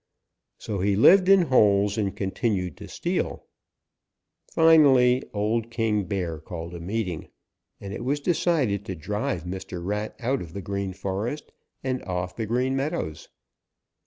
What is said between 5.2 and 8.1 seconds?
old King Bear called a meeting, and it